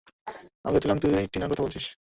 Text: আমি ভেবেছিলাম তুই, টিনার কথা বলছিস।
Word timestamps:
আমি 0.65 0.71
ভেবেছিলাম 0.71 0.97
তুই, 0.99 1.11
টিনার 1.27 1.49
কথা 1.51 1.63
বলছিস। 1.63 1.85